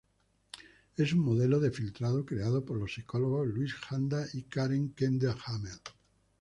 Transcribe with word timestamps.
Es 0.97 1.13
un 1.13 1.19
modelo 1.19 1.59
de 1.59 1.69
filtrado 1.69 2.25
creado 2.25 2.65
por 2.65 2.75
los 2.79 2.91
psicólogos 2.91 3.45
Louis 3.47 3.71
Janda 3.71 4.25
y 4.33 4.41
Karen 4.45 4.95
Klende-Hamel. 4.95 5.79